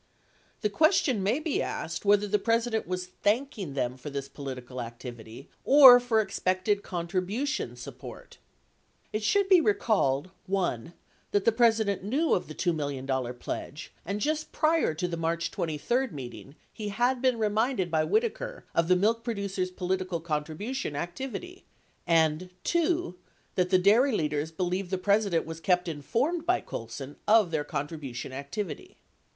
[0.61, 4.81] 92 The question may be asked whether the President was thanking them for this political
[4.81, 8.39] activity or for expected contribution "support."
[9.13, 10.93] It should be recalled (1)
[11.29, 15.51] that the President knew of the $2 million pledge and just prior to the March
[15.51, 21.63] 23 meeting he had been reminded by Whitaker of the milk producers' political contribution activity,
[22.07, 23.19] and (2)
[23.53, 28.33] that the dairy leaders believed the President was kept informed by Colson of their contribution
[28.33, 28.97] activity.